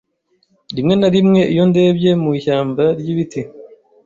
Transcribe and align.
Rimwe 0.75 0.95
na 0.97 1.09
rimwe, 1.15 1.41
iyo 1.53 1.63
ndebye 1.69 2.11
mu 2.21 2.29
ishyamba 2.39 2.83
ryibiti, 2.99 3.41